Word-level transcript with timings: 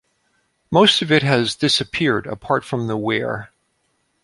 Most 0.71 1.03
of 1.03 1.11
it 1.11 1.21
has 1.21 1.53
disappeared, 1.55 2.25
apart 2.25 2.65
from 2.65 2.87
the 2.87 2.97
weir. 2.97 3.51